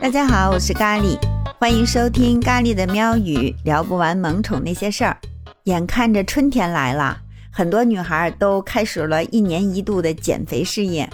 [0.00, 1.18] 大家好，我是咖喱，
[1.58, 5.20] 欢迎收听咖喱的喵语，聊不完萌宠那些事儿。
[5.64, 7.20] 眼看着春天来了，
[7.52, 11.10] 很多女孩都开始了一年一度的减肥事业。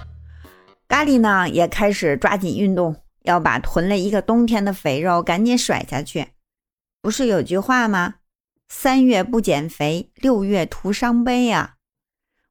[0.86, 2.95] 咖喱呢，也开始抓紧运动，
[3.25, 6.29] 要把囤了一个冬天的肥肉赶紧甩下去。
[7.03, 8.14] 不是有句话吗？
[8.68, 11.75] 三月不减肥，六月徒伤悲呀。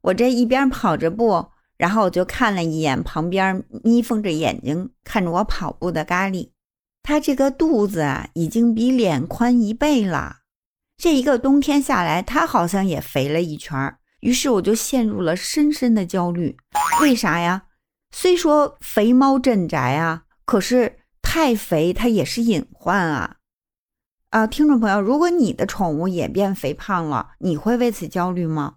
[0.02, 1.48] 我这一边跑着步。
[1.78, 6.50] 然后我就看了一眼旁边眯缝着眼睛看着我跑步的咖喱，
[7.04, 10.38] 他这个肚子啊已经比脸宽一倍了。
[10.98, 16.58] 这一个冬天下来，他好像也肥了一圈儿于是我就陷入了深深的焦虑。
[17.02, 17.64] 为啥呀？
[18.12, 23.36] 虽说肥猫镇宅啊，可是太肥它也是隐患啊！
[24.30, 28.76] 啊，听众朋友，如果你的宠物也变肥胖了，你会为此焦虑吗？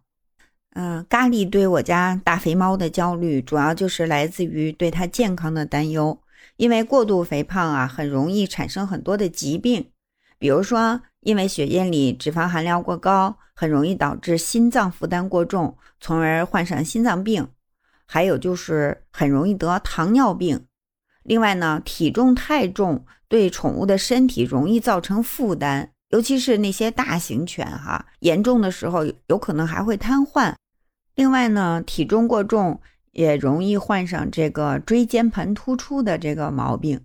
[0.80, 6.16] 嗯，咖喱对我家大肥猫的焦虑，主要就是来自于对它健康的担忧。
[6.56, 9.90] 因为过度肥胖啊，很容易产生很多的疾病，
[10.38, 17.42] 比如说，因为血液里脂肪含量过高，很容易导致心脏负担过重，从而患上心脏病；
[18.06, 20.64] 还有就是很容易得糖尿病。
[21.24, 30.54] 另外呢，体重太重对宠物的身体容易造成负担，尤其是那些大型犬哈，严重的时候有可能还会瘫痪。
[31.18, 32.80] 另外呢，体重过重
[33.10, 37.04] 也容易患上这个椎间盘突出的这个毛病。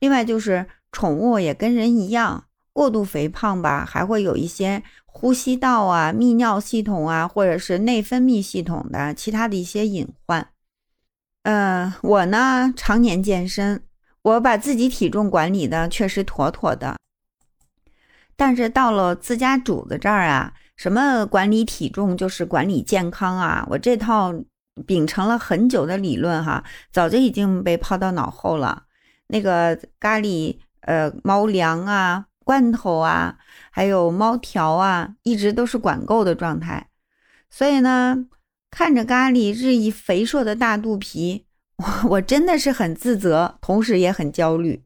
[0.00, 10.48] 另外就是宠物也跟人一样，过度肥胖吧，还会有一些呼吸道啊、泌尿系统啊，或者是内分泌系统的其他的一些隐患。
[11.44, 13.84] 嗯，我呢常年健身，
[14.22, 16.96] 我把自己体重管理的确实妥妥的。
[18.34, 20.52] 但是到了自家主子这儿啊。
[20.82, 23.64] 什么管理体重就是管理健康啊！
[23.70, 24.34] 我这套
[24.84, 28.82] 秉承了很久的理论哈，早就已经被抛到脑后了。
[29.28, 33.38] 那个咖喱呃猫粮啊、罐头啊，
[33.70, 36.88] 还有猫条啊，一直都是管够的状态。
[37.48, 38.26] 所以呢，
[38.68, 44.82] 看着咖喱日益肥硕的大肚皮，我我真的是很自责，同时也很焦虑。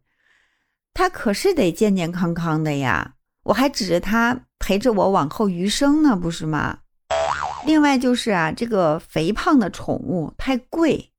[0.93, 3.15] 它可是得健健康康的呀。
[3.45, 6.81] 我还指着它陪着我往后余生呢，不是吗？
[7.65, 11.13] 另外就是啊，这个肥胖的宠物太贵，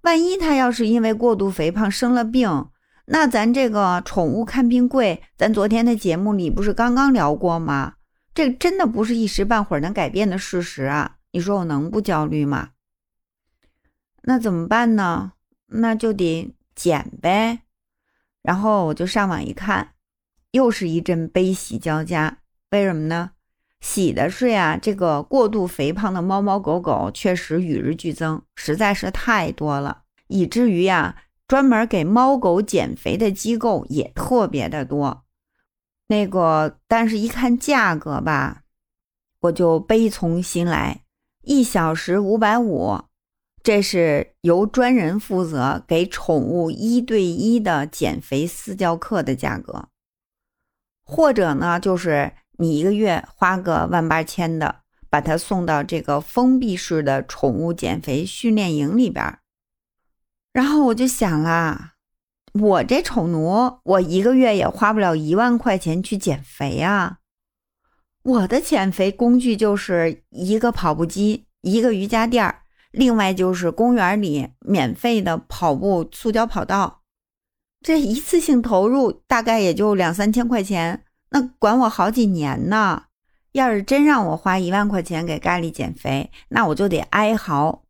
[0.00, 2.68] 万一它要是因为过度肥胖生了病，
[3.06, 7.94] 那咱这个宠物看病贵，咱昨天的节目里不是刚刚聊过吗？
[8.34, 11.18] 这真的不是一时半会儿能改变的事实啊！
[11.30, 12.70] 你说我能不焦虑吗？
[14.22, 15.34] 那怎么办呢？
[15.66, 17.60] 那就得减呗。
[18.42, 19.91] 然后我就上网一看。
[20.52, 22.38] 又是一阵悲喜交加，
[22.70, 23.32] 为什么呢？
[23.80, 31.16] 喜的是呀，这个过度肥胖的猫猫狗狗确实与日俱增，实在是太多了，以至于呀，
[31.48, 35.24] 专门给猫狗减肥的机构也特别的多。
[36.06, 38.62] 那个，但是一看价格吧，
[39.40, 41.02] 我就悲从心来，
[41.42, 43.00] 一小时五百五，
[43.62, 49.88] 这是由专人负责给宠物一对一的减肥私教课的价格。
[51.12, 54.76] 或者呢，就是你一个月花个万八千的，
[55.10, 59.38] 把它送到这个封闭式的宠物减肥训练营里边
[60.54, 61.92] 然后我就想啦，
[62.54, 67.18] 我这宠奴，我一个月也花不了一万块钱去减肥啊。
[68.22, 77.01] 我的减肥工具就是一个跑步机，一个瑜伽垫儿，另外就是公园里免费的跑步塑胶跑道。
[77.82, 83.04] 这一次性投入大概也就两三千块钱，那管我好几年呢。
[83.52, 87.82] 要是真让我花一万块钱给咖喱减肥，那我就得哀嚎：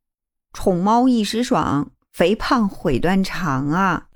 [0.53, 4.09] 宠猫一时爽，肥胖毁断肠啊！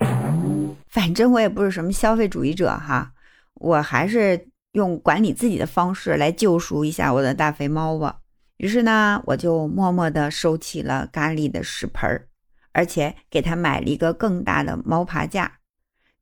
[0.88, 3.12] 反正我也不是什么消费主义者哈，
[3.54, 8.16] 我还是用管理自己的方式来救赎一下我的大肥猫吧。
[8.56, 12.26] 于是呢，我就默默地收起了咖喱的屎盆儿，
[12.72, 15.58] 而且给他买了一个更大的猫爬架。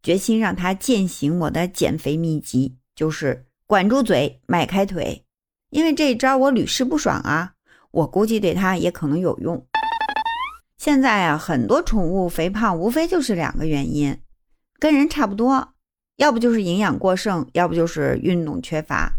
[0.05, 5.25] 决心让他践行我的减肥秘籍，就是管住嘴，迈开腿。
[5.71, 7.55] 因为这一招我屡试不爽啊，
[7.91, 9.67] 我估计对他也可能有用。
[10.77, 14.21] 现在啊，很多宠物肥胖无非就是两个原因，
[14.79, 15.73] 跟人差不多，
[16.17, 19.15] 要不就是营养过剩，要不就是运动缺乏。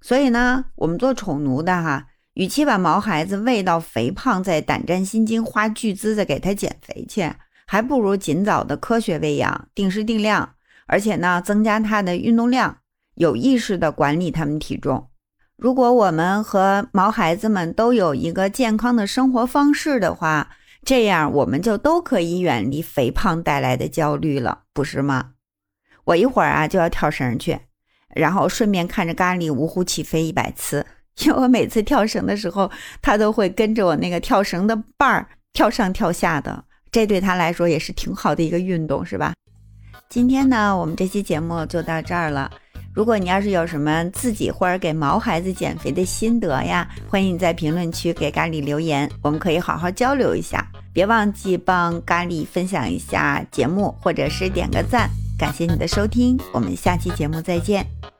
[0.00, 7.30] 所以呢，我们做宠奴的哈，与其把毛孩子喂到肥胖，再胆战心惊花巨资的给他减肥去。
[7.70, 10.54] 还不如尽早的科学喂养，定时定量，
[10.86, 12.78] 而且呢，增加它的运动量，
[13.16, 15.10] 有意识的管理它们体重。
[15.58, 20.48] 如果我们和毛孩子们都有一个健康的生活方式的话，
[20.82, 25.32] 这样我们就都可以远离肥胖带来的焦虑了，不是吗？
[26.04, 27.60] 我一会儿啊就要跳绳去，
[28.14, 30.86] 然后顺便看着咖喱呜呼起飞一百次，
[31.22, 32.70] 因为我每次跳绳的时候，
[33.02, 39.34] 它都会跟着我那个跳绳的伴儿跳上跳下的，这对他来说也是挺好的一个运动，是吧？
[40.08, 42.50] 今天呢，我们这期节目就到这儿了。
[42.94, 50.66] 如果你要是有什么自己或者给毛孩子减肥的心得呀，欢迎你在评论区给咖喱留言，我们可以好好交流一下。
[50.92, 55.08] 别忘记帮咖喱分享一下节目，或者是点个赞。
[55.38, 58.17] 感谢你的收听，我们下期节目再见。